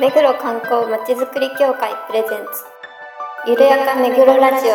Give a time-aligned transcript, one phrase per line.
[0.00, 2.64] 目黒観光まちづくり協会プレゼンツ。
[3.46, 4.72] ゆるやか目黒ラジオ。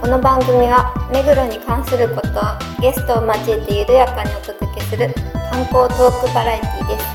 [0.00, 2.32] この番組は目黒に関することを
[2.82, 5.14] ゲストを交えてゆるやかにお届けする
[5.48, 7.07] 観光トークバラエティです。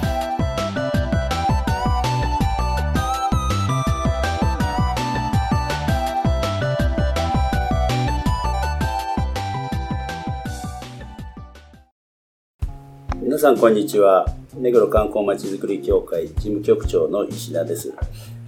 [13.44, 14.26] さんこんにちは。
[14.56, 17.94] 目黒観光まちづくり協会事務局長の石田です。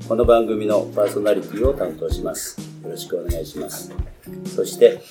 [0.07, 2.57] この番組のパーソナリティを担当します。
[2.81, 3.93] よろしくお願いします。
[4.55, 5.01] そして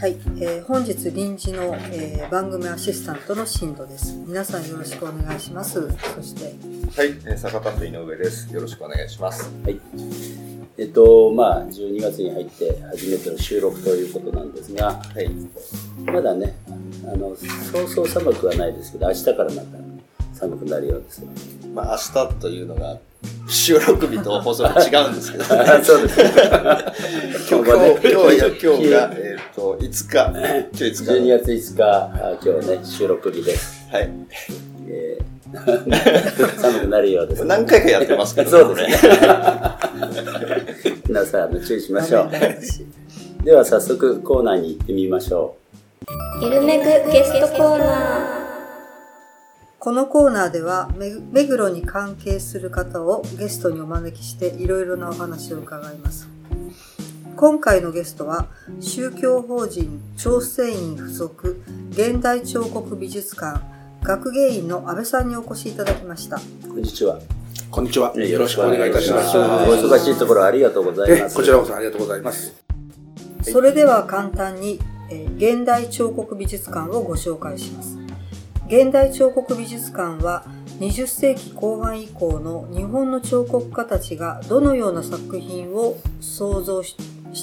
[0.00, 4.16] はい、えー、本日臨時の、えー、番組アシスタントの新藤です。
[4.26, 5.86] 皆さんよろしくお願いします。
[6.14, 6.44] そして
[6.98, 8.50] はい、えー、坂田と井上です。
[8.54, 9.50] よろしくお願いします。
[9.64, 9.78] はい。
[10.78, 15.30] えっとまあ12月に入って初めての収録ということなんですが、はい、
[16.10, 16.56] まだね
[17.06, 19.62] あのそうそう寒くはないですけど明日からまた
[20.34, 21.22] 寒くなるようです
[21.72, 22.98] まあ明日というのが
[23.48, 26.30] 収録日と放送が違うんですけど、 ね、そうです ね。
[27.48, 30.16] 今日は、 今日は、今日が、えっ、ー、と、5日。
[30.16, 31.10] 今日5日。
[31.12, 32.10] 12月5日、
[32.44, 33.88] 今日ね、収録日です。
[33.90, 34.10] はい。
[34.88, 37.48] えー、寒くなるようです、ね。
[37.48, 39.20] 何回かやってますけど、ね、そうですね。
[41.08, 43.44] 皆さん、注意しましょう。
[43.44, 45.65] では、早速コーナーに行ってみましょう。
[46.38, 48.46] ゆるめぐゲストコーナー。
[49.78, 50.90] このコーナーでは
[51.32, 56.28] 目黒に関係する方をゲストにお招きしていろいろなお話を伺います。
[57.36, 58.48] 今回のゲストは
[58.80, 63.62] 宗教法人朝鮮院附属現代彫刻美術館
[64.02, 66.38] 学芸員の安倍さんにお越しいただきました。
[66.68, 67.18] こんにちは。
[67.70, 68.14] こんにちは。
[68.14, 69.38] よろしくお願いいたします。
[69.38, 71.36] お忙しいところありがとうございます。
[71.36, 72.52] こちらこそありがとうございます。
[73.42, 74.78] それでは簡単に、
[75.10, 77.98] え現代彫刻美術館をご紹介します。
[78.68, 80.44] 現代彫刻美術館は
[80.80, 86.96] 20世紀後半以降の日本の彫刻家たちがどのような作品を創造し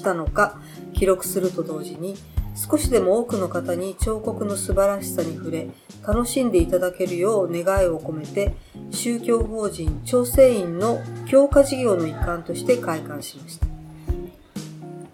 [0.04, 0.60] たのか
[0.94, 2.16] 記録すると同時に
[2.56, 5.70] 少しでも多くの方に彫刻の素晴らしさに触れ
[6.06, 8.54] 楽しんでいただけるよう願いを込めて
[8.92, 13.68] 宗教法人朝鮮院の強化事業の一環として開館しました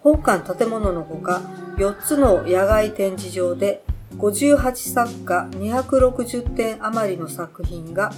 [0.02, 1.40] 本館建物のほか
[1.80, 3.82] 4つの野外展示場で
[4.18, 8.12] 58作家260点余りの作品が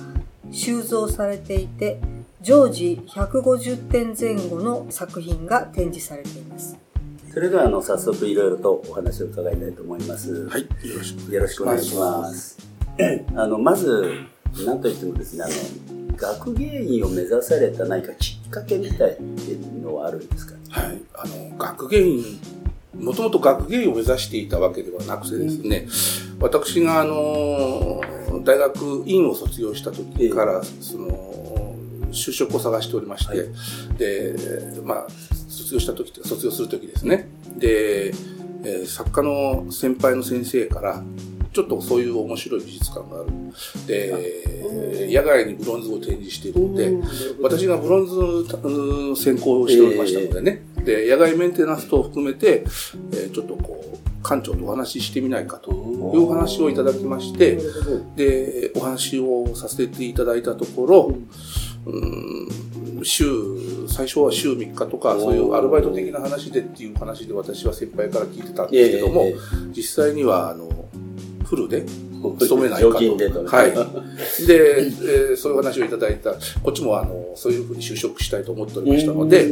[0.51, 2.01] 収蔵されていて、
[2.41, 6.77] 常時150点前後の作品が展示されています。
[7.33, 10.49] それではあの早速いろいろとお話を伺いたいと思います。
[10.49, 10.69] はい、よ
[10.99, 12.59] ろしくよろしくお願いします。
[13.37, 14.25] あのまず
[14.67, 15.47] 何と言ってもですね、あ
[15.93, 20.55] の学芸員を目指された何かきっかけみたいっていうのはあるんですか？
[20.69, 22.25] はい、あの学芸員
[22.95, 25.89] もともと学芸を目指していたわけではなくてですね、
[26.41, 28.01] 私があの、
[28.45, 31.77] 大学院を卒業した時から、その、
[32.11, 33.49] 就職を探しておりまして、はい、
[33.97, 34.35] で、
[34.85, 35.07] まあ、
[35.49, 37.29] 卒業した時卒業する時ですね。
[37.57, 41.03] で、えー、作家の先輩の先生から、
[41.53, 43.31] ちょっとそういう面白い美術館がある。
[43.87, 46.93] で、野外にブロンズを展示しているので、
[47.43, 52.65] 私がブロンズ専攻しておりましたのでね、で、野外メンテナンス等を含めて、
[53.13, 57.59] えー、ちょっとこう、館長とお話ししてみないかというお話をいただきまして、
[58.17, 61.15] で、お話をさせていただいたところ、
[61.85, 62.49] うん
[63.05, 63.27] 週、
[63.89, 69.27] 最初は週3日とか、そういうアルバイト的な話でっていう話で私は先輩から聞いてたんですけども、
[69.75, 70.69] 実際には、あの、
[71.45, 71.85] フルで
[72.39, 72.97] 勤めないかと。
[72.97, 74.47] はい。
[74.47, 76.33] で、えー、そういう話をいただいた、
[76.63, 79.51] こっちもあの、そういうふうに就職したいと思っておりましたので、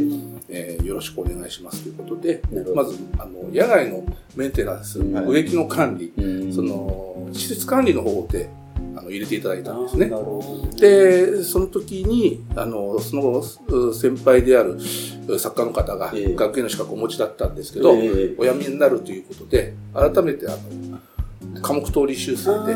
[0.51, 2.43] えー、よろしくお願いしますということで、
[2.75, 4.05] まず、あの、野外の
[4.37, 6.13] メンテナンス、植木の管理、
[6.53, 8.49] その、施設管理の方で、
[8.97, 10.11] あの入れていただいたんですね。
[10.77, 14.79] で、その時に、あの、その先輩である
[15.39, 20.99] 作家の方が、学芸の資格をお持ちだったんですけど、お辞めになるということで、改めて、あの、
[21.63, 22.75] 科目通り修正で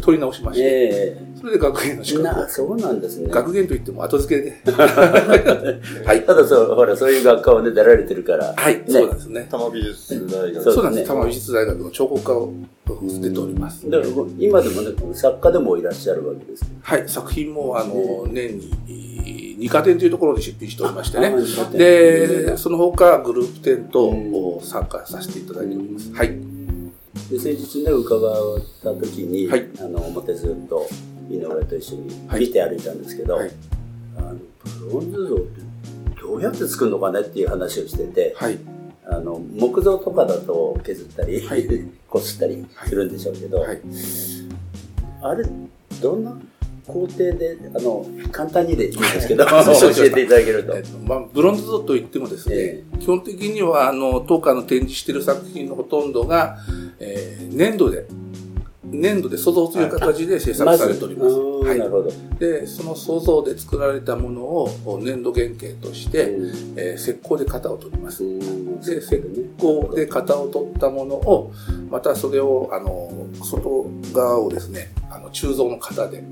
[0.00, 2.48] 取り直しまして、それで学芸の資格を。
[2.48, 3.28] そうなんですね。
[3.30, 4.56] 学芸といっても後付けで。
[6.04, 6.26] はい。
[6.26, 8.54] ただそう、ほら、そういう学科をね、出られてるから。
[8.56, 9.46] はい、そうなんですね。
[9.50, 10.64] 多摩美術大学。
[10.64, 11.04] そうなんです。
[11.04, 12.52] 多摩美術大学の彫刻科を
[13.02, 13.88] 出ております。
[13.88, 21.34] だから今でもね、作家でもいらっしゃるわけですはい、作品も、あの、年に、二課展というところで出品しておりましてね。
[21.72, 26.12] で、その他グループ展と参加させていただいております。
[26.12, 26.57] はい。
[27.30, 30.86] で先日ね伺った時に、はい、あの表ずっと
[31.30, 33.50] 井上と一緒に見て歩いたんですけど、はい、
[34.16, 34.34] あの
[34.88, 35.68] ブロンズ像って
[36.20, 38.58] どうやって作るのかねっていう話をしてて、はい、
[39.10, 41.66] ああの木造とかだと削ったり、はい。
[42.08, 43.80] こすったりするんでしょうけど、はい。
[45.20, 45.44] あれ
[46.00, 46.38] どんな
[46.86, 49.64] 工程であの簡単にでいいんですけど、はい。
[49.80, 50.76] 教えていただけると。
[50.76, 56.58] えっとまあ、ブロンズ像といってもですね、え基本的には、あの、当館の展示している作品のほとんどが、
[57.00, 58.06] えー粘土で、
[58.84, 61.36] 粘土で塑像という形で制作されております。
[61.36, 62.10] はいなるほど。
[62.38, 66.30] で、その塑像で作られたものを粘土原型として、
[66.76, 68.24] えー石膏で型を取ります。
[68.24, 69.16] うんで、石
[69.58, 71.52] 膏で型を取ったものを、
[71.90, 76.22] またそれを、あの、外側をですね、あの、鋳造の型で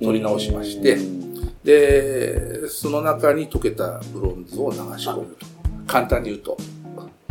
[0.00, 1.26] 取り直しまして、うん
[1.66, 5.46] で、その中に溶けたブロンズを流し込むと。
[5.88, 6.56] 簡単に言うと。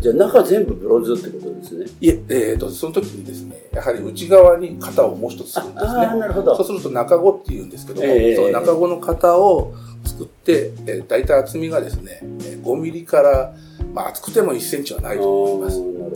[0.05, 1.85] じゃあ中全部ブロンズってことですね。
[1.99, 6.19] いえ、えーと、その時にですね、やはり内側に型をもう一つ作るんですああ、ね。
[6.19, 6.55] なるほど。
[6.55, 9.73] そうすると中子って言うんですけども、ええその中子の型を
[10.05, 13.55] 作って、えー、大体厚みがですね、えー5ミリから、
[13.95, 15.79] まあ厚くても1センチはないと思います。
[15.79, 16.09] なるほ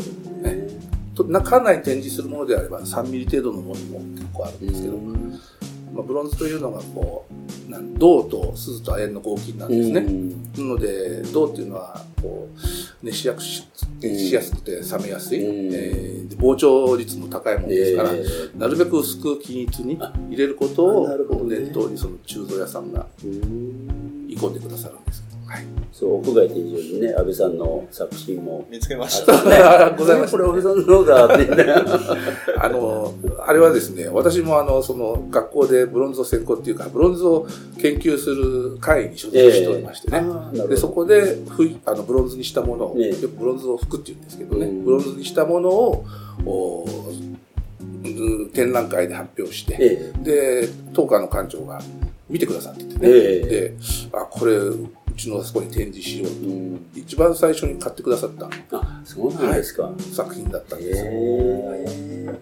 [0.44, 0.68] どね。
[1.16, 7.26] と中内に展示するものであれば3ミリ程度のものも結構あるんですけど、まあ、ブロンズというのがこ
[7.68, 10.02] う、なん銅と鈴と亜鉛の合金なんですね。
[10.02, 12.60] なので、銅っていうのは、こう、
[13.02, 13.68] 熱しやすし
[14.02, 15.74] しやすくて冷めやすい、うん。
[15.74, 18.24] えーで膨張率も高いものですから、え
[18.56, 19.98] なるべく薄く均一に
[20.30, 21.60] 入れることをあなるほどね。
[21.60, 24.28] 念頭にその鋳造屋さんがえうん。
[24.30, 25.24] 意込んでくださるんです。
[25.50, 25.66] はい。
[25.92, 28.66] そう、屋外展示場にね、安倍さんの作品も。
[28.70, 29.90] 見つけましあた。
[29.98, 31.48] ございますこれ安倍さんのが、ね、
[32.62, 33.14] あの、
[33.46, 37.48] あれはですね、私もあの、その学校でブロンズを専攻っていうか、ブロンズを
[37.82, 40.20] 研究する会に所属しておりましてね。
[40.20, 44.86] あーで、そこで、ふいあの、ブロンズにしたものを、ええよくブロンズを吹くって言うんですけどね、うん。
[44.86, 46.06] ブロンズにしたものを、
[46.46, 51.82] おうん展覧会で発表して、えで、当館の館長が
[52.30, 53.48] 見てくださっててね、ええ。
[53.48, 53.74] で、
[54.14, 56.86] あ、これ、うちのあそこに展示しようと、えうん。
[56.96, 58.50] 一番最初に買ってくださった。
[58.78, 59.92] あ、そうなんですか。
[60.14, 61.04] 作品だったんです。
[61.06, 62.40] ええ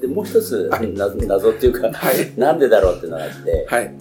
[0.00, 2.32] で、もう一つ、な謎っていうか、はい。
[2.38, 3.94] なんでだろうっていうのがあって、はい。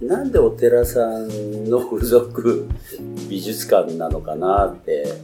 [0.00, 2.66] なんでお寺さんの付属
[3.28, 5.14] 美術館なのかなって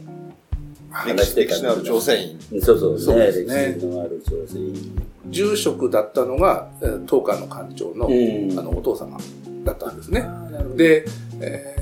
[0.89, 1.85] 歴話してたんです。
[1.85, 2.39] 朝鮮院。
[2.61, 3.75] そうそうそうねですね。
[3.75, 4.73] 歴史のある朝鮮
[5.29, 8.57] 住職だったのが、えー当館の館長の、うん。
[8.57, 9.17] あの、お父様
[9.65, 10.25] だったんですね。
[10.75, 11.05] で、
[11.41, 11.75] え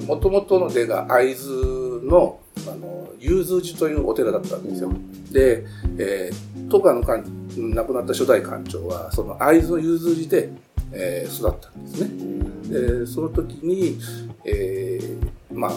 [0.00, 4.92] ー、元々の出が会津の、あの、融通寺というお寺だったんですよ。
[5.30, 5.64] で、
[5.98, 10.50] えー、当館の館亡くなった初代館長は、その会津の融通寺で、
[10.92, 13.00] えー育ったんですね。
[13.00, 13.98] で、その時に、
[14.44, 15.72] えー、まあ、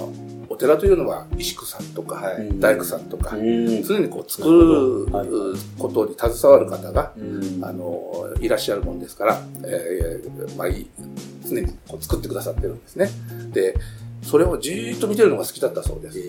[0.49, 2.59] お寺というのは石工さんとか、はい。
[2.59, 3.83] 大工さんとか、うん。
[3.83, 5.07] 常にこう作る
[5.77, 7.63] ことに携わる方が、うん。
[7.63, 10.87] あの、いらっしゃるもんですから、えーまあ、い
[11.47, 13.09] 常にこう作ってくださってるんですね。
[13.53, 13.75] で、
[14.21, 16.19] それをじーっと見てるのが好きだったそうです。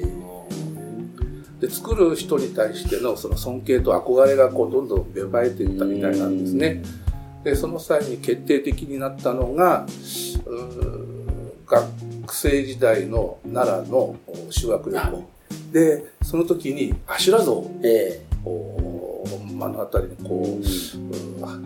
[1.60, 6.82] で、作る人に対してのその尊敬と憧れがこうどんどん芽生えていったみたいなんですね。
[7.42, 9.86] で、その際に決定的になったのが、
[11.66, 14.16] 学生時代の奈良の
[14.50, 15.28] 修学旅行。
[15.72, 18.87] で、その時に阿修羅像を
[19.58, 20.62] 目の当たりにこう、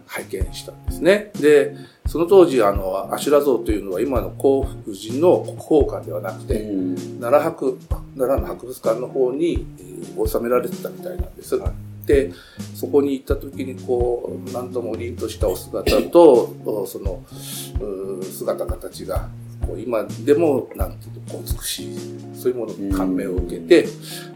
[0.06, 1.30] 拝見したんですね。
[1.40, 7.78] で、その当時、あの、阿修羅像というのは今の興福寺の国宝館ではなくて、うん奈良博、
[8.16, 9.92] 奈良の博物館の方にえー
[10.26, 11.58] 収められてたみたいなんです。
[12.06, 12.32] で、
[12.74, 17.22] そこに行った時にこう、何とも凛としたお姿と、お その、
[18.20, 19.28] う姿形が、
[19.66, 21.96] こう今でも、なんていうと、こう美しい、
[22.34, 23.86] そういうものに感銘を受けて、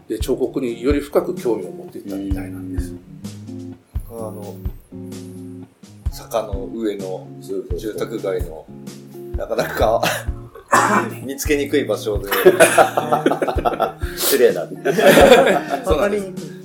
[0.07, 2.93] で、彫刻により深く興味を持っていったみたいなんです。
[4.19, 4.55] あの、
[6.11, 8.65] 坂の上の住宅街の、
[9.35, 10.01] なかなか
[11.23, 12.29] 見つけにくい場所で、
[14.17, 14.67] 失礼な。
[15.85, 16.57] そうなんです。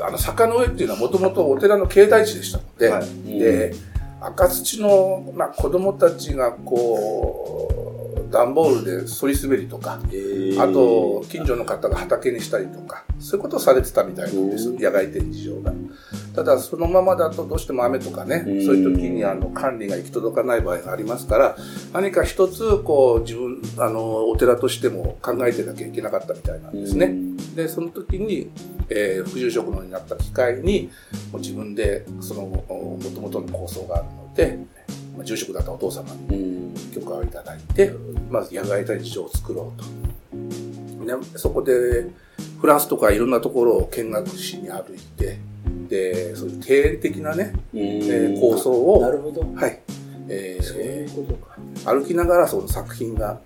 [0.00, 3.38] あの、坂の上っていうのはもともとお寺の境内地でしたので、はい。
[3.38, 3.74] で、
[4.20, 7.70] 赤土の、まあ、子供たちがこ
[8.28, 10.00] う、段ボールで反り滑りとか、
[10.58, 15.72] あと、近所の方が畑にしたりとか、そういうことをされてたみたいなんです、うん野外展示場が。
[16.36, 21.56] ただ、そのままだとどうしても雨とかね、うんそういう時にあの管理が行き届かない場合がありますから、
[21.94, 27.14] 何か一つ、こう、自分、あの、お寺としても考えてなきゃいけなかったみたいなんですね。
[27.54, 28.50] で、その時に、
[28.90, 30.90] えー副住職のになった機会に、
[31.32, 34.58] もう自分で、その、もともとの構想があるので、
[35.16, 36.74] まあ、住職だったお父様にうん。
[36.94, 37.92] 許可をいただいて、
[38.30, 39.86] まず野外展示場を作ろうと。
[40.36, 41.72] ね、そこで、
[42.60, 45.38] フランスとかいろんなところを見学しに歩いて、
[45.88, 49.40] で、そういう庭園的なね、ええー構想をなるほど。
[49.54, 49.80] はい、
[50.28, 51.56] えーそういうことか。
[51.92, 53.40] 歩きながらその作品が、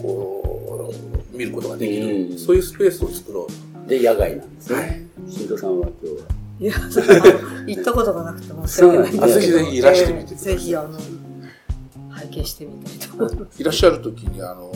[0.00, 0.92] こ
[1.34, 3.88] う、見ることができる、うんそういうスペースを作ろうと。
[3.88, 5.06] で、野外なんですね。
[5.28, 6.26] 新藤さんは今日は。
[6.58, 6.72] いや、
[7.66, 9.28] 行ったことがなくて申し訳ないんですけど。
[9.28, 10.98] ぜひぜひいらしてみてくださいえーぜひ、あの、
[12.16, 13.60] 拝見してみたいと思います。
[13.60, 14.72] いらっしゃる時にあの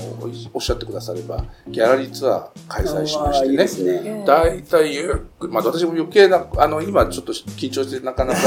[0.52, 4.24] おっしゃってくださればギャラリーツアー開催しましてねいいですね。
[4.26, 8.40] 大体ゆっくり、まあ私も余計な、あの、今ちょっと緊張してなかなか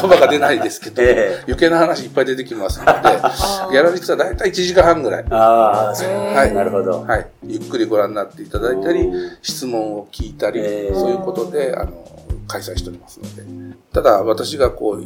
[0.00, 7.02] 言葉が出ないですけど、ええ余計な話いっぱい出てきますので、ギャラリーツアー大体1時間半ぐらい、ああ、そうはいなるほど。
[7.02, 12.06] はい、ゆっくりご覧になっていただいたりうん、質問を聞いたり、ええそういうことで、あの、
[12.46, 13.76] 開催しておりますので。
[13.92, 15.02] ただ、私がこう、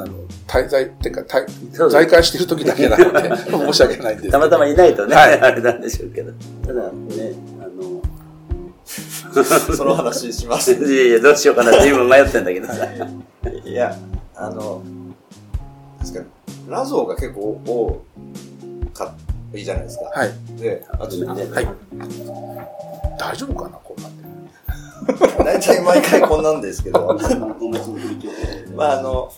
[0.00, 0.12] あの、
[0.46, 4.30] 滞在、っていうか、滞在会している時だけなので、 申し訳ないんです。
[4.30, 6.32] たまたまいないとね、はい あれなんでしょうけど。
[6.66, 8.02] ただね、あの、
[9.74, 10.72] その話します。
[10.72, 12.86] いやいや、どうしようかなって今迷ってんだけどさ。
[13.64, 13.96] いや、
[14.36, 14.82] あの、
[16.00, 16.26] 確かに、
[16.68, 18.04] ラゾーが結構多
[18.92, 19.14] か
[19.54, 20.04] いいじゃないですか。
[20.04, 20.32] はい。
[20.60, 21.68] で、あとねはい。
[23.18, 24.23] 大丈夫かな、こうなって。
[25.38, 27.18] 大体毎回こんなんですけど、
[28.74, 29.30] まああの、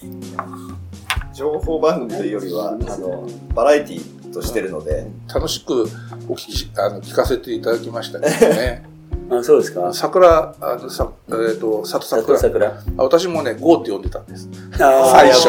[1.33, 5.83] 情報番組というよりは、あの、バラエティとしてるので、楽しく
[6.29, 8.85] お聞きし、あの、聞かせていただきましたけどね。
[9.31, 9.93] あ、そうですか？
[9.93, 12.39] 桜、あの、さ、えっ、と、里桜。
[12.39, 12.69] 桜。
[12.69, 14.49] あ私もね、ゴーって呼んでたんです。
[14.81, 15.49] ああ、最初。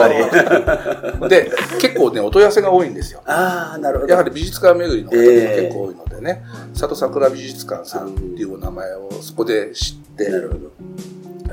[1.29, 3.21] で、結構ね、お問い合わせが多いんですよ。
[3.25, 4.11] ああ、なるほど。
[4.11, 6.43] やはり美術館巡りの方がええ結構多いのでね、
[6.73, 10.61] 里桜美術館さんっていうお名前をそこで知って、なるほやっ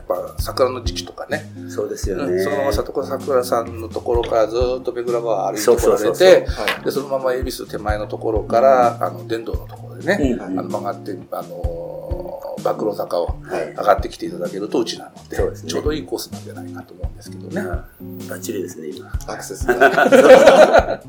[0.07, 1.71] ぱ桜の時期とかね、ど。
[1.71, 2.25] そうですよね。
[2.25, 17.61] うんそのまま里桜さんのところからずっと目黒川歩いてこられて、はいで、そのまま恵比寿手前のところから、あの、電動のところでね、うんあの、曲がって、あのー、暴露坂をはい上がってきていただけるとうちなので、そうですねちょうどいいコースなんじゃないかと思うんですけどね。
[17.61, 17.85] あ
[18.29, 19.13] バッチリですね、今。
[19.27, 21.01] アクセスが。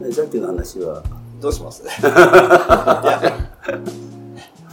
[0.00, 1.02] でさっきの話は、
[1.40, 1.82] どうします？
[1.84, 3.20] いや、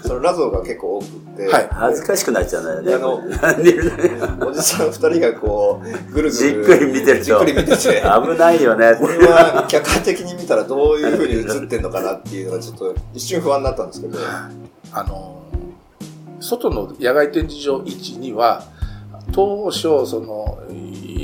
[0.01, 2.93] そのラゾーが結構多くって、はい恥ずかしくなっちゃうんだよね。
[2.93, 3.75] あのなんで
[4.45, 6.31] おじさん二人がこう、ぐるぐる。
[6.31, 7.23] じっくり見てると。
[7.25, 8.01] じっくり見てて。
[8.01, 8.95] 危ないよね。
[8.99, 14.17] これは客観的に見たらどういう風に映ってんのかなっていうのがちょっと一瞬不安になったんですけど、
[14.93, 18.63] あのー、外の野外展示場1には、
[19.31, 20.59] 当初、その、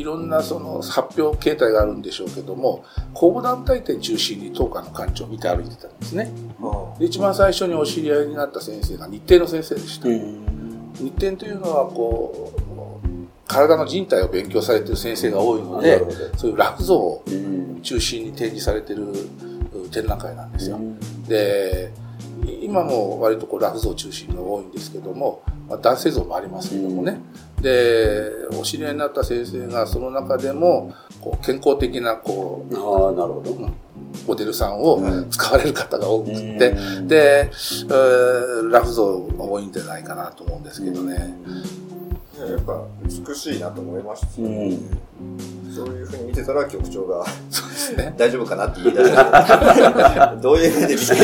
[0.04, 2.84] いいろんなその発表形態があるんでしょうけども、
[3.14, 6.30] 公募団体展中心に当館の館長を見て歩いてたんですね。
[7.00, 10.10] で一番最初にお知り合いになった先生が日程の先生でした。
[10.10, 10.94] うん。
[10.96, 12.62] 日程というのは、こう、
[13.48, 16.02] 体の人体を勉強されている先生が多いので
[16.38, 17.82] そういう落像をうん。
[17.82, 19.06] 中心に展示されている
[19.74, 20.78] う展覧会なんですよ。
[20.78, 21.92] うんで、
[22.62, 27.20] 今も割とこう落像中心が多いんですけども、まあ、男性像もありますけどもね。
[27.62, 33.70] で、お知り合いになった先生がその中でも、こう健康的なこう、ああ、なるほど。
[34.28, 41.36] モデルさんをはい使われる方が多くて、うんで、えー落像が多いんじゃないかなと思うんですけどね。
[42.40, 45.14] やっぱ美しいなと思いました、うん
[45.74, 47.26] そういう風に見てたら局長が
[47.90, 48.14] ですね。
[48.18, 50.36] 大丈夫かなって言い出した。
[50.42, 51.20] どういう目で見てるん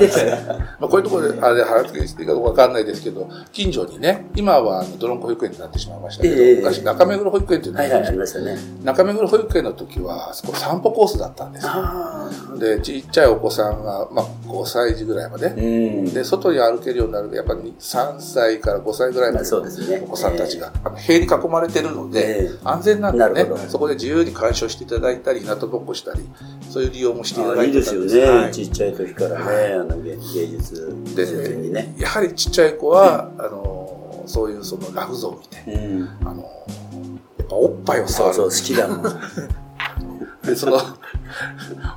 [0.00, 0.58] ですか？
[0.80, 8.56] まあ、こういうところで、あれ、話ししていいかどうかわかんないですけど、近所にね、今はあのドロンコ保育園になってしまいましたけど、ええ昔中目黒保育園っていうのはいはい、あがありましたね。
[8.84, 11.70] た中目黒保育園の時は、あそこ散歩コースだったんですよ。
[11.72, 12.58] ああ。
[12.58, 15.60] で、ちっちゃいお子さんが、まあ、5歳児ぐらいまで、う
[16.02, 16.04] ん。
[16.14, 26.20] で、外に歩けるようになると、やっぱり3歳から5歳ぐらいままあでそうですねお子さんたちが、あの塀に囲まれてるので、ええ安全なんでねなるほど、そこで自由に鑑賞していただいたり、日向ぼっこしたり、
[26.70, 28.18] そういう利用もしていたあだいていいですよたんです。
[28.20, 28.50] はね。
[28.50, 31.94] いちっちゃい時からね、あの芸芸術で施設にね。
[31.98, 36.08] やはりちっちゃい子は、あの、そういうそのラグ像を見て、うん。
[36.22, 36.42] あの、
[37.38, 38.34] やっぱおっぱいを触る。
[38.34, 39.02] そう好きだもん。
[40.46, 40.78] で、その、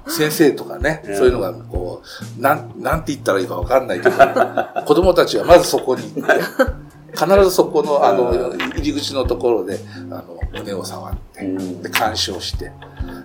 [0.08, 2.02] 先生とかね、うんそういうのが、こ
[2.38, 4.16] う、なん、なんて言ったらいいかわかんないけど、
[4.86, 6.34] 子供たちはまずそこに行って、
[7.14, 12.72] 必ずそこの、あの、入り口のところで、あの、胸を触って、うんで、鑑賞して、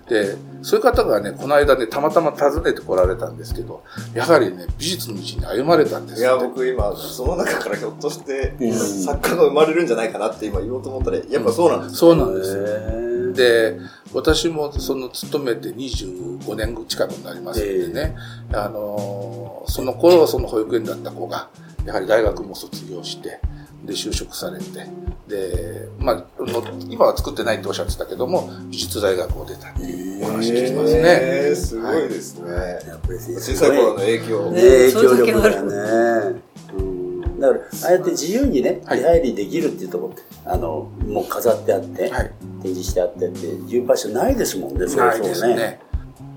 [0.09, 11.95] で、そういう方がね、この間ね、たまたま訪ねてこられたんですけど、やはりね、美術の道に歩まれたんですいや、よ、僕今、その中からひょっとしてうん、作家が生まれるんじゃないかなって今言おうと思ったら、やっぱそうなんです。
[11.95, 13.33] そうなんです。
[13.33, 13.79] で、
[14.13, 18.15] 私もその勤めて25年近くになりますのでね、
[18.51, 21.49] あのーその頃その保育園だった子が、
[21.85, 23.39] やはり大学も卒業して、
[23.85, 24.87] で、就職されて、
[25.27, 31.01] で、まあ、あの今は作ってないっておっしゃってたけども、美術大学を出たっていうお話聞きますね。
[31.03, 32.51] えー、すごいですね。
[32.87, 34.51] やっぱり小さい頃の影響。
[34.51, 36.41] ね影響力だよね。
[36.77, 42.31] うんだから、ああやって自由にね、はい出入りできるっていうところ、あの、もう飾ってあって、はい。
[42.61, 45.79] 展示してあってっていう場所ないですもんね、そうそうね。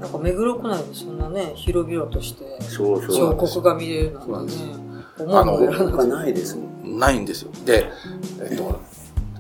[0.01, 3.35] なんか目黒区内でそんなね、広々として、そうそう。
[3.35, 4.61] 彫刻が見れるなんてね。
[5.19, 5.57] あの、
[5.91, 6.72] 他ないですもん。
[6.93, 7.51] ないんですよ。
[7.65, 7.91] で、
[8.43, 8.81] えっと、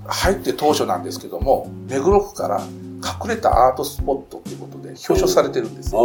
[0.06, 6.00] 入って当初なんですけども、目黒区から隠れたアートスポットということで表彰されてるんですよ。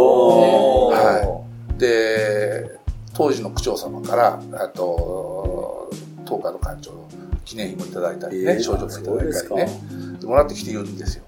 [0.88, 1.42] は
[1.76, 1.78] い。
[1.78, 2.78] で、
[3.14, 5.90] 当時の区長様から、あと、
[6.24, 7.08] 当課の館長の
[7.44, 9.80] 記念碑もいただいたりね、えー賞状もいただいたりね、
[10.17, 11.24] でもらってきて言うんですよ。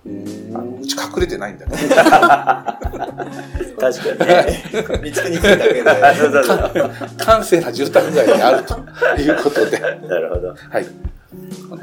[0.55, 1.97] あのうち隠れてないんだけど、確
[3.81, 5.01] かにね。
[5.03, 5.91] 見つけにくいだけで。
[5.91, 6.71] あ そうそうそう。
[7.17, 8.75] 閑静な住宅街にあると
[9.19, 9.89] いうことで、な
[10.21, 10.49] るほど。
[10.49, 10.87] はい。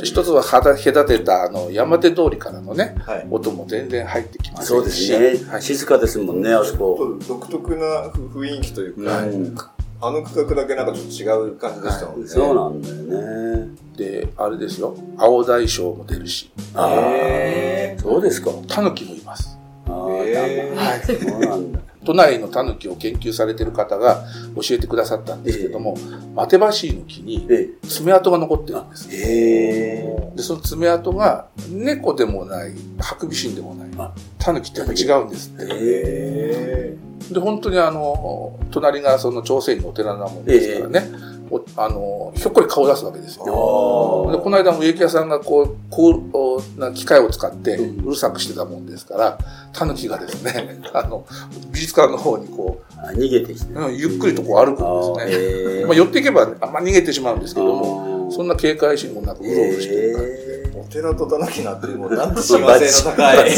[0.03, 3.25] 一つははだ隔てたあの山手通りからのね、はい。
[3.31, 5.37] 音も全然入ってきませそうんですし、ね。
[5.49, 7.17] はい静かですもんね、あそこ。
[7.27, 9.55] 独特な雰囲気というか、うん
[9.99, 11.11] あの区画だけなんかちょっと
[11.47, 12.27] 違う感じでしたもんね。
[12.27, 13.69] そうなんだよね。
[13.95, 18.51] で、あれですよ、青大将も出るし、あへあ、そうですか。
[18.67, 19.57] タヌキもいます。
[19.87, 21.76] ああ、へーはいそうなんだ。
[22.07, 24.23] 都内のタヌキを研究されてる方が
[24.55, 25.97] 教えてくださったんですけども、
[26.33, 29.09] マテバシイの木にえ爪痕が残ってるんです。
[29.11, 30.05] え。
[30.05, 35.65] へで、その爪痕が猫でもない、ハクビシンでもないあ、タヌキってやっぱ違うんですって。
[35.69, 36.95] え。
[37.29, 41.36] へで、本当にあの、隣がその朝鮮のお寺なもんですからね、お
[41.75, 43.47] あの、ひょっこり顔出すわけですえ。
[43.47, 44.29] よ。
[44.31, 49.37] で、この間も植木屋さんがこう、こうおな機械を使ってうるさくしてたもんですから、
[49.73, 51.25] タヌキがですね、 あの、
[51.71, 53.73] 美術館の方にこあ逃げてきて。
[53.73, 55.79] う、うんゆっくりとこう歩くんですね。
[55.79, 55.85] へえ。
[55.85, 60.57] まあ、寄っていけば、あんま逃げてしまうんですけども、もそんな警戒心もなくうろうろしてる感じで。
[60.79, 63.51] お寺とタヌキなんてもうなんて親和性の高い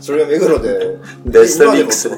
[0.00, 2.08] それが目黒で、ベストミックス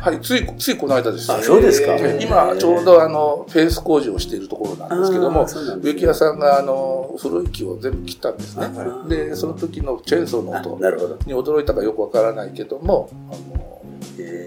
[0.00, 1.30] はい、つい、ついこの間です。
[1.32, 1.96] あ、そうですか。
[1.96, 5.46] 今、ちょうどあの、フェンス工事をしているところなんですけども
[5.82, 8.66] 植木屋さんがあの、古い木を全部切ったんですね。
[8.66, 11.18] はで、その時のチェーンソーのあ音なるほど。
[11.26, 13.82] に驚いたかよくわからないけども、あの、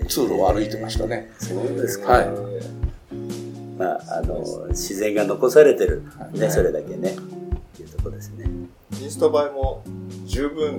[0.08, 1.32] 通路を歩いてましたね。
[1.38, 2.14] そうですか。
[2.14, 2.30] はい
[3.78, 6.04] まあ、あの、自然が残されてる。
[6.34, 7.12] ね、はいそれだけね。
[7.12, 8.50] っていうところですね。
[9.02, 9.84] インスタ映えも
[10.26, 10.78] 十分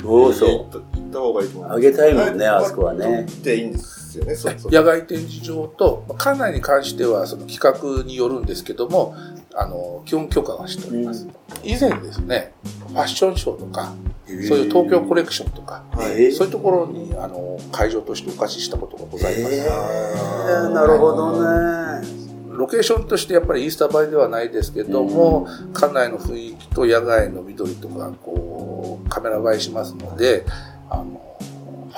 [0.00, 0.48] そうそう。
[0.50, 1.72] 行った行った方がいいと思う。
[1.72, 4.72] あげたいもんねあそこはね撮っていいんですよね、そうそう。
[4.72, 9.14] 野外展示場と、まあ館内に関してはその企画によるんですけども、
[9.54, 11.26] あの、基本許可はしております。
[11.62, 12.52] 以前ですね、
[12.88, 13.92] ファッションショーとか、
[14.26, 19.54] そういう東京コレクションとか、はいえそういうところに、あの、会場としてお貸ししたことがございます。
[19.54, 22.24] えーなるほどね。
[22.56, 30.44] ロケーションとしてやっぱりインスタ映えではないですけども、館内の雰囲気と野外の緑とか、こう、カメラ映えしますので、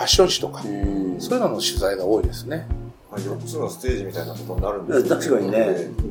[0.01, 2.67] ァッション誌とか、うんそういうのの取材が多いですね。
[3.11, 5.59] まあ、4つのステージみたいなことになるんですね確かにね。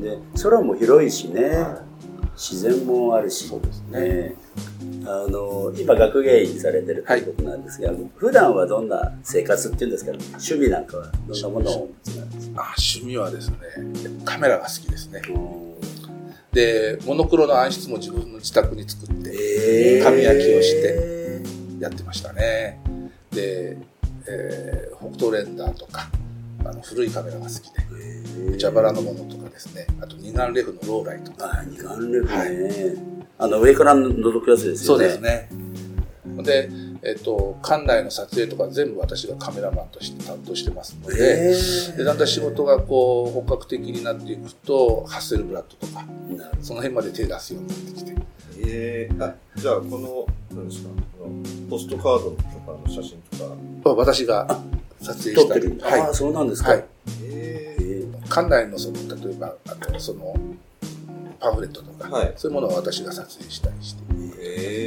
[0.02, 1.48] で、空も広いしね。
[1.50, 1.82] は
[2.34, 3.48] 自然もあるし。
[3.48, 4.34] そうですねね
[5.06, 10.10] あの、今学芸員されてるということなんですが、普段はどんな生活っていうんですか？
[10.12, 11.90] 趣味なんかはどんなものを
[12.56, 13.56] あ趣味はですね、
[14.24, 15.22] カメラが好きですね。
[15.28, 15.66] うん
[16.52, 21.42] で、モノクロの暗室も自分の自宅に作ってえー紙焼きをして
[21.78, 22.80] やってましたね。
[23.36, 23.76] で、
[24.28, 26.08] えー北東レンダーとか、
[26.64, 31.50] あの古いカメラが好きで、蛇腹のものとかですね、あと二眼レフのローライとか。
[31.60, 32.96] あ、二眼レフね。
[33.38, 35.04] あの、上から覗くやつですそよね。
[35.04, 35.48] うですね。
[36.42, 36.70] で、
[37.02, 41.96] えっ、と、館内の撮影とか全部私がカメラマンとして担当してますので、えー。
[41.96, 46.04] でだんだん仕事がこう本格的になっていくと、ハッセルブラッドとか、
[46.62, 48.16] その辺まで手出すようになってきて。
[48.68, 53.54] えー、あじゃあこの何ですかこのポストカードとかの写真とか。
[53.84, 54.60] まあ私が
[55.00, 55.78] 撮影したり。
[55.80, 56.00] はい。
[56.00, 56.70] ああ、そうなんですか。
[56.70, 56.84] はい。
[57.24, 58.12] ええー。
[58.28, 60.34] 館内のその、例えば、あのその、
[61.38, 62.32] パンフレットとか、はい。
[62.36, 64.02] そういうものを私が撮影したりして。
[64.12, 64.85] ー、え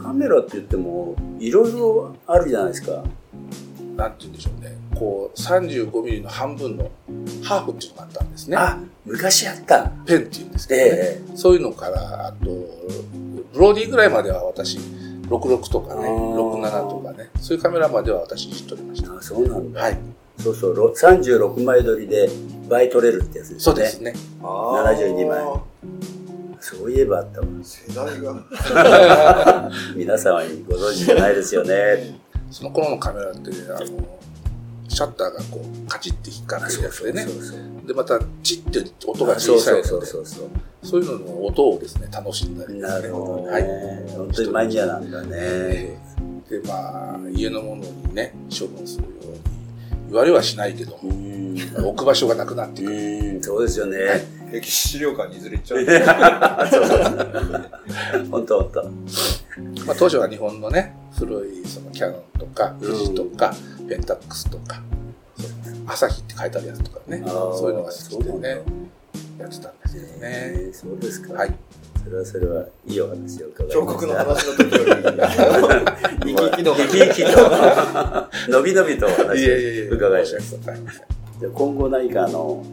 [0.00, 3.04] カメラって言っても、いろいろあるじゃないですか。
[3.96, 4.76] なんて言うんでしょうね。
[4.94, 6.90] こう、35ミリの半分の
[7.42, 8.56] ハーフっていうのがあったんですね。
[8.56, 9.90] あ、昔あった。
[10.06, 10.88] ペンっていうんですけどね。
[10.92, 12.46] えそういうのから、あと、
[13.52, 14.78] ブローディーぐらいまでは私、
[15.28, 19.12] 66とかね、あー67とかね、そういうカメラまでは私知っておりました。
[19.12, 19.80] えあ、そうなんだ。
[19.82, 19.98] はい。
[20.38, 22.28] そうそう、ろ36枚撮りで
[22.68, 23.60] 倍撮れるってやつですね。
[23.60, 24.14] そうですね。
[24.40, 25.44] ー、あー72枚
[26.60, 27.46] そういえばあったわ。
[27.62, 32.18] 世代が 皆さんはご存知じゃないですよね。
[32.50, 34.18] その頃のカメラって、あの、
[34.88, 37.42] シャッターがこう、カチッて光ってるやつでねそう。
[37.42, 39.58] そうで、また、チッて音がそう。
[39.58, 40.48] 小さいので、そうそうそうそう。
[40.82, 42.74] そういうのの音をですね、楽しんだり。
[42.80, 43.50] なるほどね。
[43.50, 43.62] はい。
[44.16, 45.98] 本当にマニアなんだね。
[46.48, 49.47] で、まあ、家のものにね、処分するように
[50.08, 50.98] 言われはしないけど。
[51.76, 54.24] 置く場所がなくなってくそうですよね。
[54.52, 55.84] 歴史資料館にいずれ行っちゃう
[58.30, 58.82] 本当本当。
[59.84, 63.54] まあ、当初は日本のね、古いそのキャノンとか、富士とか、
[63.88, 64.80] ペンタックスとか、
[65.86, 68.62] 朝日って書いてあるやつとかね、そういうのが好きでね、
[69.38, 70.18] やってたんですけどね。
[70.22, 71.34] えー、そうですか。
[71.34, 71.54] はい。
[72.04, 73.74] それはそれはいいお話を伺いました。
[73.74, 74.92] 彫刻の話の時より、
[76.24, 76.74] 生き生きの。
[76.76, 79.48] 生き生きと、 のびのびとお話
[79.90, 81.48] 伺いました。
[81.54, 82.64] 今後何かあの、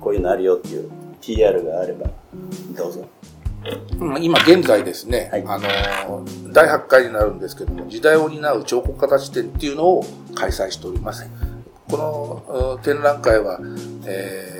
[0.00, 2.06] こういうのあるよっていう PR があれば、
[2.76, 3.00] どうぞ。
[3.00, 11.28] うん今現在ですね、はいあのー、第8回になるんですけども、時代を担う彫刻形展っていうのを開催しております。
[11.90, 13.60] このうん展覧会は、
[14.06, 14.58] えー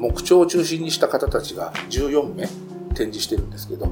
[0.00, 2.46] 木彫を中心にした方たちが14名
[2.94, 3.88] 展示してるんですけど、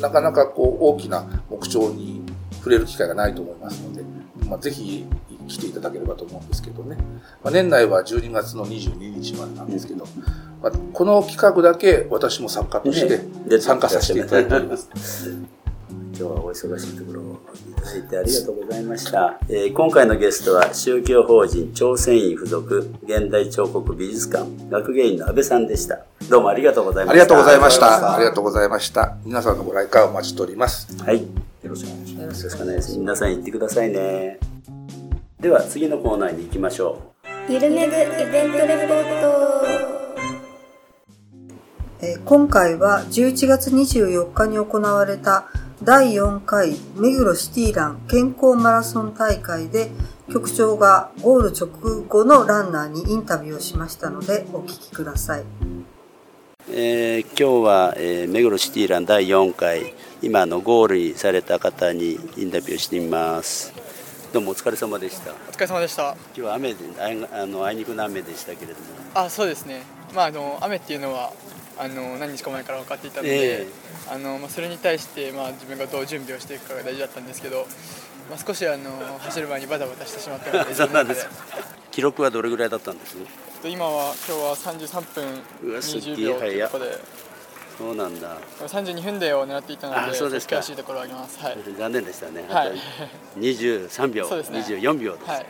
[0.00, 2.22] なかなかこう大きな木彫に
[2.54, 4.02] 触れる機会がないと思いますので、
[4.48, 5.06] まあ、ぜひ
[5.52, 6.96] 来ていただければと思うんですけどね。
[7.42, 10.06] まあ、年内は12月の22日までなんですけど、
[10.62, 14.90] まあ、この企画だけ私も作家としねて参加させていただいております。
[16.14, 19.38] 今日はお忙しいところをいただいてありがとうございました。
[19.48, 26.00] えー今回のゲストは宗教法人朝鮮院附属現代彫刻美術館学芸員の安倍さんでした。
[26.30, 27.12] どうもありがとうございました。
[27.12, 28.14] ありがとうございましたた。
[28.16, 29.16] ありがとうございました。
[29.24, 30.86] 皆さんのご来館をお待ちしております。
[31.02, 31.22] はい。
[31.22, 31.26] よ
[31.64, 32.44] ろしくお願いします。
[32.44, 32.98] よろしくお願いします。
[32.98, 34.51] 皆さん行ってくださいね。
[35.42, 37.14] では次のコーナーに行きましょ
[37.48, 37.96] ゆるめぐイ
[38.30, 39.32] ベントレポート
[42.00, 45.48] えー今回は11月24日に行われた
[45.82, 49.90] 第4回目黒シティラン健康マラソン大会で
[50.32, 55.40] 局長がゴール直後のランナーにインタビューをしましたのでお聞きください。
[55.40, 55.44] う。
[56.70, 63.81] えー今日は、えー目黒シティラン第4回今のゴールにされた方にインタビューしてみます。
[64.32, 65.32] どうもお疲れ様でした。
[65.32, 66.16] お疲れ様でした。
[66.34, 68.86] 今日は雨であいあのあいにくの雨でしたけれども。
[69.12, 69.82] あ、そうですね。
[70.14, 71.34] まああの雨っていうのは
[71.78, 73.66] あの何日か前から分かっていたので、え
[74.10, 77.66] あのまあそれに対してまあ自分がどう準備をしていくかが大事だったんですけど、
[78.30, 81.28] まあ少しあの走る前にバタバタしてしまったので、 そうなんです
[81.90, 83.16] 記録はどれぐらいだったんです？
[83.62, 86.98] で今は今日は33分うわすっげえ20秒ということで、
[87.78, 88.36] そうなんだ。
[88.60, 91.38] 32分台を狙っていたので、あそうですか悔しいところはあります。
[91.40, 91.58] はい。
[91.78, 92.42] 残念でしたね。
[92.48, 92.70] はいあ
[93.34, 95.30] と23秒、そうですね24秒です。
[95.30, 95.46] はい。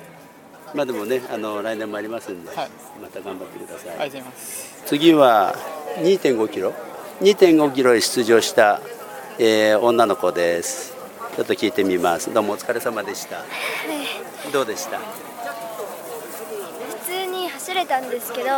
[0.74, 2.70] まあでもね、あの来年もありますんで、はい
[3.02, 3.90] また頑張ってください。
[3.90, 4.82] ありがとうございます。
[4.86, 5.54] 次は
[5.98, 6.72] 2.5キロ、
[7.20, 8.80] 2.5キロへ出場した、
[9.38, 10.94] えー女の子です。
[11.36, 12.32] ちょっと聞いてみます。
[12.32, 13.42] どうもお疲れ様でした。
[14.52, 14.98] どうでした？
[14.98, 15.04] 普
[17.06, 18.48] 通に走れたんですけど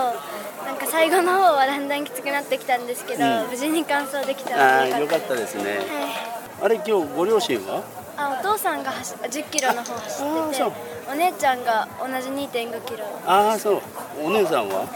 [0.64, 5.64] なんか最後の方はだんだんきつくなってきたんですけど、うん無事に完走できたのでよかったですね。
[5.64, 5.68] は
[6.62, 7.82] い、あれ今日ご両親は？
[8.16, 10.62] あお父さんが走10キロの方走ってて
[11.10, 13.80] お姉ちゃんが同じ2.5キロああそう。
[14.22, 14.86] お姉さんは？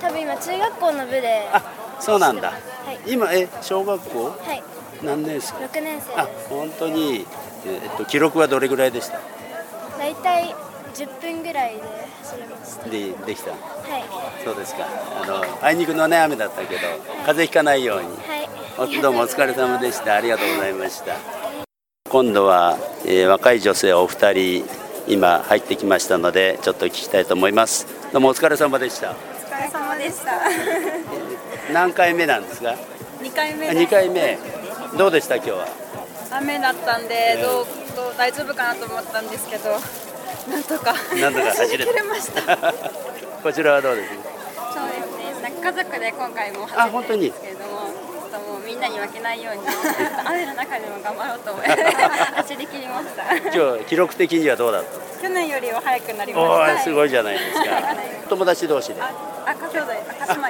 [0.00, 1.62] 多分今中学校の部であ、
[2.00, 2.50] そうなんだ。
[2.50, 2.56] は
[2.92, 4.24] い今え小学校？
[4.24, 4.62] はい
[5.04, 7.26] 何年生？6年生あで、本当に
[7.66, 9.18] えっと記録はどれぐらいでした？
[9.18, 9.22] す
[9.98, 10.54] 大体
[10.96, 11.82] 10分ぐらいで
[12.22, 13.50] 走れましたでできた。
[13.50, 14.04] はい
[14.44, 14.86] そうですか。
[15.22, 16.80] あのあいにくのね雨だったけど、
[17.26, 18.06] 風邪ひかないように。
[18.16, 20.14] はいおどうもお疲れ様でした。
[20.14, 21.14] ありがとうございました。
[22.08, 24.64] 今度は、えー若い女性お二人
[25.06, 27.86] 今入ってきましたので、ちょっと聞きたいと思います。
[28.12, 29.10] どうもお疲れ様でした。
[29.10, 30.40] お疲れ様でした。
[31.72, 32.74] 何回目なんですか
[33.22, 34.38] ？2回目あで二回目。
[34.96, 35.36] どうでした？
[35.36, 35.66] 今日は？
[36.38, 39.70] 雨だったんで、どうどう大丈夫かなと思ったんですけど、
[40.50, 42.72] なんとかなんとか走れた切れました。
[43.42, 44.08] こちらはどうです？
[44.74, 45.42] そうですね。
[45.42, 47.28] なんか家族で今回もあ走本当に？
[47.30, 49.60] も、ちょっともうみんなに負けないように、
[50.24, 51.70] 雨の中でも頑張ろうと思って
[52.36, 53.36] 走り切りました。
[53.56, 55.06] 今日記録的にはどうだった？
[55.22, 57.60] 去年よりは早くなりまおしすごいじゃないですか。
[58.28, 59.00] 友達同士で。
[59.00, 59.10] あ、
[59.46, 60.48] 赤兄弟、あ姉妹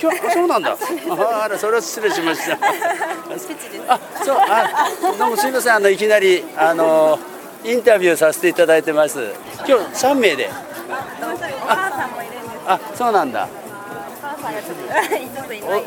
[0.00, 0.70] 今日あそうなんだ。
[0.72, 2.54] ああらそれは失礼しました。
[3.88, 4.88] あそうあ
[5.18, 7.18] どうもすみませんあのいきなりあの
[7.64, 9.18] インタビューさせていただいてます。
[9.68, 10.48] 今日三名で。
[10.48, 10.50] お
[11.66, 12.44] 母さんもいるんです。
[12.66, 13.48] あそうなんだ。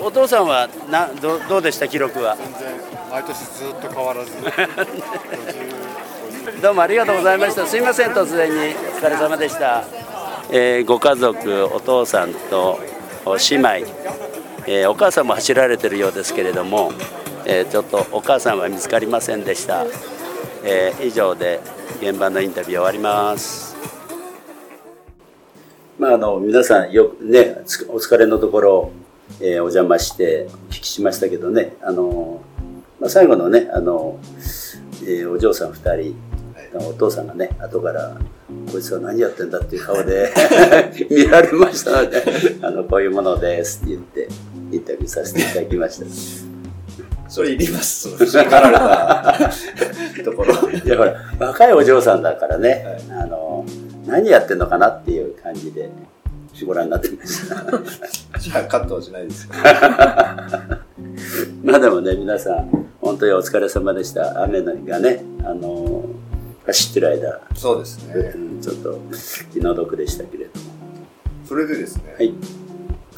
[0.01, 0.03] お。
[0.03, 2.35] おお父さんはなどどうでした記録は？
[3.11, 4.31] 毎年ずっと変わらず
[6.61, 7.65] どうもありがとうございました。
[7.65, 8.59] すみません突然にお
[8.99, 9.83] 疲れ様でした。
[10.51, 12.79] えーご家族お父さんと
[13.25, 13.69] お姉妹、
[14.67, 16.91] えーお母さんも走られてるようですけれども、
[17.45, 19.85] えーちょっとお母さんは見つかりませんでした。
[20.63, 21.59] えー以上で
[22.01, 23.75] 現場のインタビュー終わります。
[25.99, 28.91] まああの皆さんよくねつお疲れのところ、
[29.39, 32.41] えーお邪魔してお聞きしましたけどねあの、
[32.99, 34.17] まあ、最後のねあの、
[35.03, 36.15] えーお嬢さん2人
[36.75, 38.17] お父さんがね後から
[38.71, 40.33] 「こいつは何やってんだ」っていう顔で
[41.09, 42.23] 見られましたので
[42.63, 44.27] 「あのこういうものです」って言って
[44.71, 46.52] インタビューさせていただきました。
[47.33, 48.09] それいります。
[48.09, 50.53] その節がられたところ。
[50.69, 53.65] いやほら若いお嬢さんだからね、あの
[54.05, 55.89] 何やってんのかなっていう感じで
[56.63, 57.55] ご覧になってました。
[58.37, 59.49] じゃあカットはしないです
[61.63, 62.69] まあでもね、皆さん、
[63.01, 64.43] 本当にお疲れ様でした。
[64.43, 66.05] 雨がね、あの
[66.67, 68.13] 走ってる間、そうですね。
[68.61, 68.99] ちょっと
[69.51, 70.67] 気の毒でしたけれども。
[71.49, 72.31] それでですね、はい。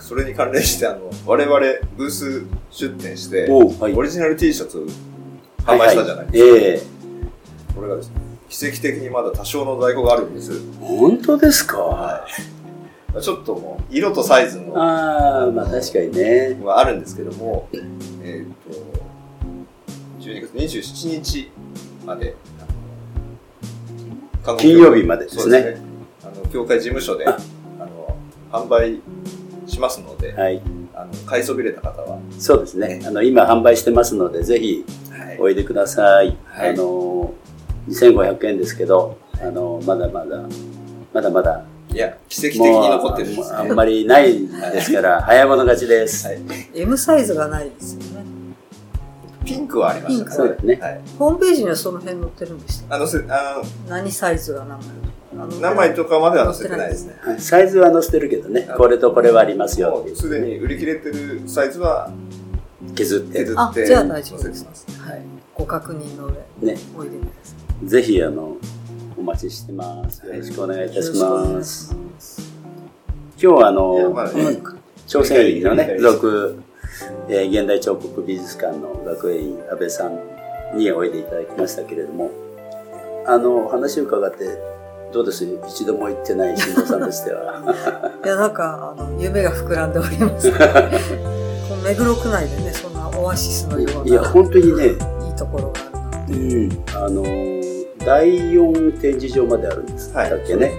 [0.06, 1.60] それに関連して、あの、我々
[1.98, 4.86] ブース出店して、はい、オリジナル T シャツ
[5.63, 6.52] 販売したじゃないですか。
[6.52, 8.15] はいはい、ええー、これがですね、
[8.48, 10.62] 奇跡的にまだ多少の在庫があるんです。
[10.80, 11.80] 本当ですか？
[11.80, 12.28] は
[13.18, 13.20] い。
[13.20, 14.78] ちょっともう、色とサイズの。
[14.78, 16.56] ああ、まあ確かにね。
[16.63, 18.78] はあるんですけども、えっ、ー、と、
[20.20, 21.52] 12月27日
[22.06, 22.36] まで、
[24.60, 25.44] 金曜日までですね。
[25.44, 25.82] すね
[26.24, 27.39] あの、協会事務所で、あ
[27.80, 28.15] の、
[28.52, 29.02] 販売
[29.67, 30.62] しますので、はい。
[30.93, 32.19] あの、買いそびれた方は。
[32.39, 33.01] そうですね。
[33.06, 34.86] あの、今販売してますので、ぜひ、
[35.39, 36.38] おいでください。
[36.45, 37.34] はい、あの、
[37.89, 40.41] 2500円ですけど、あの、まだまだ、
[41.13, 46.28] まだまだ、いや、奇跡的に残ってるんです、ね、あんまりないですから、早物勝ちです。
[46.28, 46.39] はい、
[46.73, 48.25] M サイズがないですよね。
[49.45, 50.32] ピンクはありましたね。
[50.32, 51.01] そうですね、はい。
[51.19, 54.88] ホームページにはその辺載ってるんでしたあのせあの何サイズが何枚
[55.36, 57.15] 何枚とかまでは載せてないですね。
[57.39, 60.06] サイズは載せてるけどね、これとこれはありますよ。
[60.13, 62.12] すでに売り切れてるサイズは
[62.95, 63.39] 削って。
[63.39, 63.86] 削って。
[63.86, 64.65] じゃあ大丈夫です。
[65.00, 65.21] はい。
[65.54, 67.88] ご確認の上、ね、おいでください。
[67.88, 68.58] ぜひ、あの、
[69.17, 70.26] お待ちしてます。
[70.26, 71.95] よろしくお願いいたします。
[73.41, 74.15] 今日はあの、
[75.08, 76.58] 朝鮮のね、属、
[77.30, 82.32] えー、現代彫刻美術館の学園員安倍さんにおいでいただきましたけれども、
[83.28, 84.45] あの、話を伺って、
[85.13, 85.46] どうです？
[85.68, 87.62] 一度も行ってない新藤さんとしては。
[88.24, 90.52] いや、なんか、あの、夢が膨らんでおります。
[91.84, 94.12] 目黒区内でね、そんなオアシスのような。
[94.12, 97.06] いや、本当にね、いいところがあるな。
[97.06, 97.06] うん。
[97.06, 97.24] あの、
[98.06, 100.74] 第4展示場まであるんです、はい、だっけね。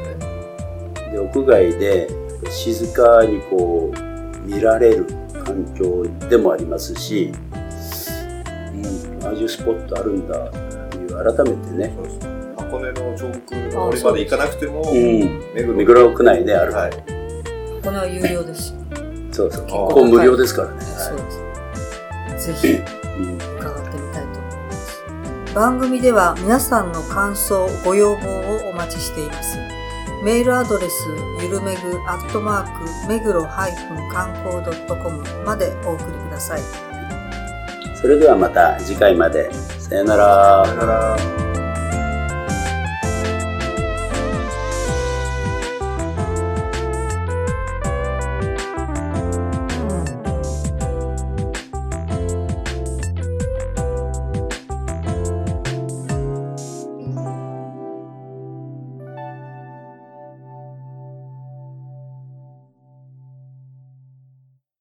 [1.13, 2.09] で、屋外で
[2.51, 3.99] 静かにこう、
[4.47, 5.07] 見られる
[5.45, 7.33] 環境でもありますし、
[8.75, 10.51] うん、ああいうスポットあるんだっ
[10.91, 11.97] ていう改めてね
[12.67, 15.75] 箱根の上空の森まで行かなくても、目黒。
[15.75, 16.91] 目黒区内である、はい、
[17.83, 18.75] 箱根は有料です。
[19.33, 22.47] そうそう結構無料ですからね、そうです。
[22.49, 25.55] ぜひ伺ってみたいと思います。
[25.55, 28.29] 番組では皆さんの感想ご要望
[28.67, 29.59] をお待ちしています。
[30.25, 31.07] メールアドレス、
[31.43, 33.71] ゆるめぐアットマーク、めぐろ観
[34.43, 34.65] 光
[35.03, 36.61] .com までお送りください。
[38.01, 39.53] それではまた次回まで。
[39.79, 40.65] さよなら。
[40.67, 41.46] さよなら。